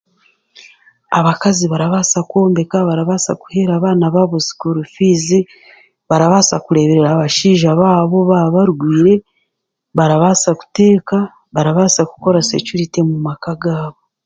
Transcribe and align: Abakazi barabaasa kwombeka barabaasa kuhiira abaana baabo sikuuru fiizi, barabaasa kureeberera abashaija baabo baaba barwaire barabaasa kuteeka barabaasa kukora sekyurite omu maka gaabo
Abakazi 1.19 1.63
barabaasa 1.73 2.19
kwombeka 2.29 2.77
barabaasa 2.89 3.31
kuhiira 3.41 3.73
abaana 3.75 4.05
baabo 4.13 4.37
sikuuru 4.47 4.81
fiizi, 4.93 5.39
barabaasa 6.09 6.55
kureeberera 6.65 7.09
abashaija 7.11 7.69
baabo 7.81 8.17
baaba 8.29 8.51
barwaire 8.55 9.15
barabaasa 9.97 10.49
kuteeka 10.59 11.17
barabaasa 11.55 12.01
kukora 12.11 12.39
sekyurite 12.49 12.97
omu 13.03 13.15
maka 13.27 13.51
gaabo 13.63 13.99